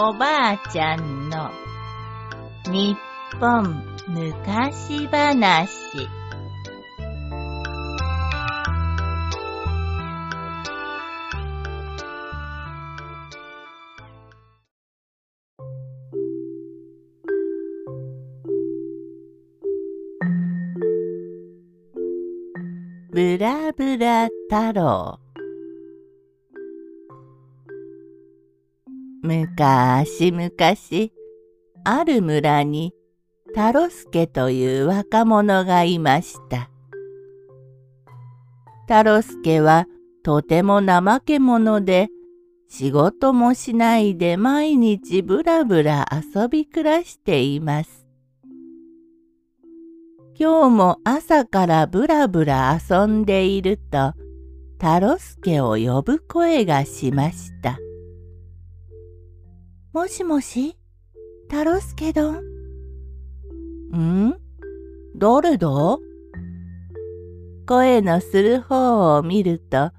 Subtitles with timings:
[0.00, 1.50] おばあちゃんの
[2.70, 2.96] 日
[3.40, 5.68] 本昔話。
[23.10, 25.27] ブラブラ太郎。
[29.22, 31.12] むかしむかし
[31.84, 32.94] ある村に
[33.48, 36.70] 太郎助という若者がいました。
[38.82, 39.86] 太郎助は
[40.22, 42.08] とても怠け者で
[42.68, 48.06] 仕事もしないで毎日ぶらぶら遊び暮らしています。
[50.38, 54.12] 今日も朝からぶらぶら遊んでいると、
[54.78, 57.78] 太郎助を呼ぶ声がしました。
[59.98, 60.76] もしもし、
[61.50, 64.28] 太郎助どん？
[64.30, 64.36] ん
[65.16, 65.68] 誰だ
[67.66, 69.90] 声のする方を見ると、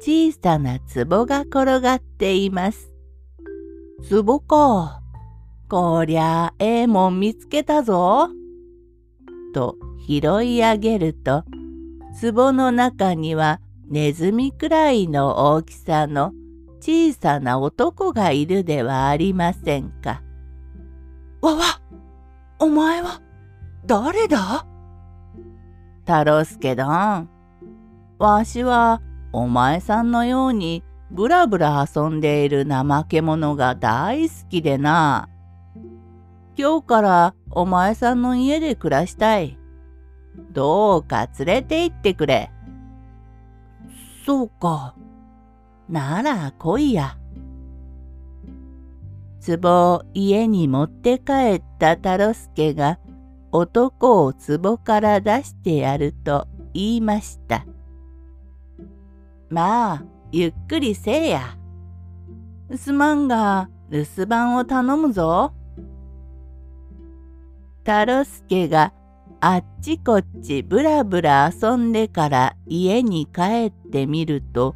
[0.00, 2.92] 小さな壺が転がっています。
[4.10, 5.00] 壺か。
[5.68, 8.30] こりゃええもん見つけたぞ。
[9.54, 11.44] と拾い上げると
[12.20, 16.32] 壺の中にはネズミくらいの大きさの
[16.86, 20.20] 小さな男がいるではありませんか。
[21.40, 21.80] わわ
[22.58, 23.22] お前は
[23.86, 24.66] 誰だ？
[26.00, 27.30] 太郎助どん。
[28.18, 29.00] わしは
[29.32, 35.30] お前さんのようにぶらぶら遊んでいる怠け者が大好きでな。
[36.54, 39.58] 今日からお前さんの家で暮らしたい。
[40.52, 42.52] どうか連れて行ってくれ。
[44.26, 44.94] そうか。
[45.88, 47.16] なら来いや。
[49.46, 52.98] 壺を家に持って帰った太郎助が
[53.52, 57.66] 男を壺から出してやると言いました。
[59.50, 61.56] まあ、ゆっくりせえや。
[62.76, 65.52] すまんが留守番を頼むぞ。
[67.80, 68.94] 太郎助が
[69.40, 74.74] あっちこっちぶらぶら遊んでから家に帰ってみると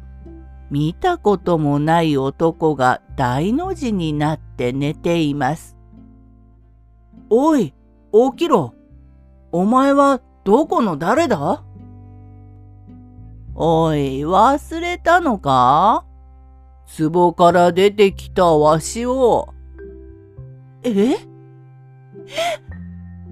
[0.71, 5.75] 見たこともない男が大の字になって寝ています。
[7.29, 7.73] おい、
[8.11, 8.73] 起きろ。
[9.51, 11.63] お前はどこの誰だ？
[13.55, 16.05] おい、忘れたのか？
[16.97, 19.53] 壺から出てきたわしを。
[20.83, 21.11] え？
[21.11, 21.17] え？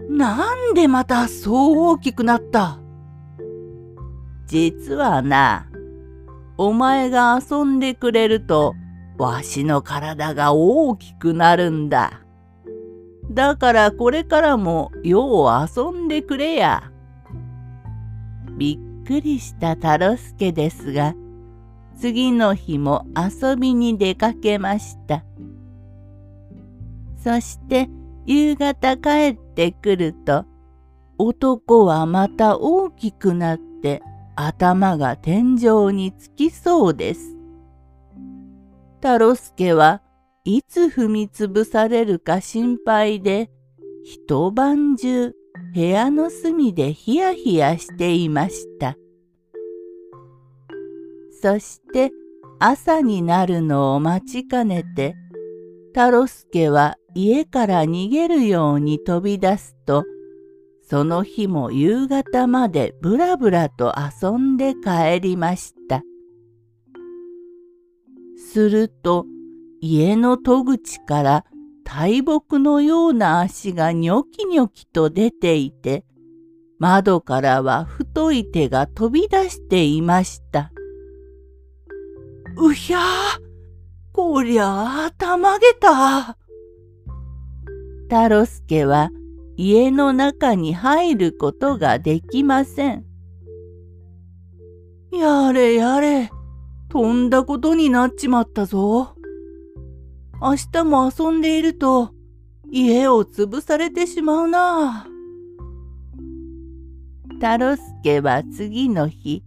[0.09, 2.79] なんでまたそう大きくなった？
[4.47, 5.67] 実はな、
[6.57, 8.75] お前が遊んでくれると、
[9.17, 12.21] わしの体が大きくなるんだ。
[13.31, 16.91] だからこれからもよう遊んでくれや。
[18.57, 21.13] びっくりした太郎助ですが、
[21.95, 25.23] 次の日も遊びに出かけました。
[27.17, 27.89] そして
[28.25, 30.45] 夕方帰ってくると
[31.17, 34.01] 男はまた大きくなって
[34.39, 37.35] 頭が天井につきそうです。
[38.97, 40.01] 太郎助は
[40.45, 43.49] いつ踏みつぶされるか心配で
[44.03, 45.33] 一晩中
[45.73, 48.95] 部屋の隅でヒヤヒヤしていました。
[51.41, 52.11] そして
[52.59, 55.15] 朝になるのを待ちかねて
[55.93, 60.03] 太郎助は家から逃げるように飛び出すと、
[60.89, 66.01] その日も夕方までぶらぶらと遊んで帰りました。
[68.37, 69.25] すると
[69.81, 71.45] 家の戸口から
[71.83, 76.05] 大木のような足がニョキニョキと出ていて、
[76.79, 80.71] 窓からは太い手が飛び出していました。
[82.57, 83.01] うひゃー
[84.13, 86.37] こりゃあたまげた。
[88.09, 89.09] 太郎助は
[89.57, 93.05] 家の中に入ることができません。
[95.11, 96.29] やれやれ、
[96.89, 99.15] とんだことになっちまったぞ。
[100.39, 102.11] 明日も遊んでいると
[102.71, 105.07] 家を潰されてしまうな。
[107.39, 109.43] 太郎助は次の日、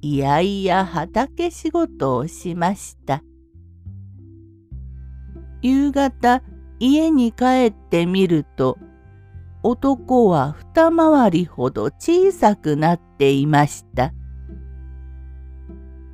[0.00, 3.22] いやいや畑仕事をしました。
[5.60, 6.42] 夕方、
[6.78, 8.78] 家に帰ってみると
[9.62, 14.12] 男は二回りほど小さくなっていました。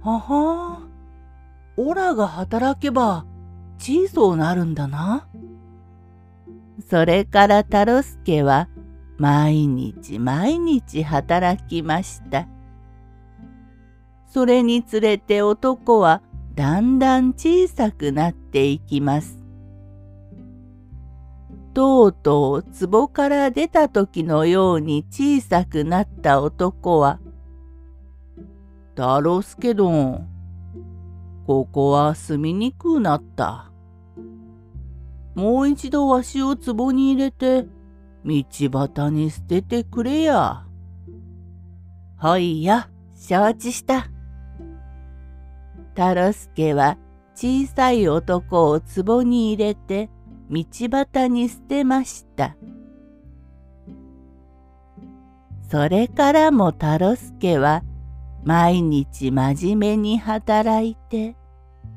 [0.03, 0.89] はは
[1.77, 3.25] オラが働けば
[3.79, 5.29] 小さうなるんだな。
[6.91, 8.69] それから太郎助は
[9.17, 12.47] 毎日毎日働きました。
[14.31, 16.23] それにつれて男は
[16.55, 19.39] だんだん小さくなっていきます。
[21.79, 27.21] とうとう壺から出た時のように小さくなった男は、
[28.97, 30.29] 太郎助どん、
[31.47, 33.71] ここは住みにくうなった。
[35.37, 37.69] もう一度わしを壺に入れて、
[38.25, 38.43] 道
[38.89, 40.65] 端に捨ててくれや。
[42.17, 44.09] ほいや、承知した。
[45.95, 46.99] 太郎助は
[47.37, 50.11] 小さい男を壺に入れて
[50.51, 52.57] 道端に捨てました。
[55.71, 57.83] それからも太郎助は
[58.45, 61.37] 毎日真面目に働いて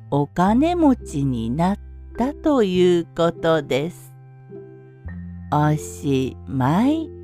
[0.09, 1.77] お金持ちになっ
[2.17, 4.13] たということです。
[5.53, 7.20] おしまい。